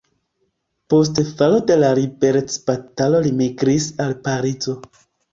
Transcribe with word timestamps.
Post 0.91 1.19
falo 1.41 1.59
de 1.71 1.75
la 1.81 1.91
liberecbatalo 1.99 3.19
li 3.25 3.33
migris 3.41 3.87
al 4.07 4.15
Parizo. 4.29 4.75